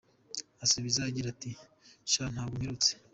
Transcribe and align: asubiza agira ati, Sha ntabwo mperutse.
asubiza 0.63 0.99
agira 1.09 1.27
ati, 1.33 1.51
Sha 2.11 2.23
ntabwo 2.33 2.55
mperutse. 2.59 2.91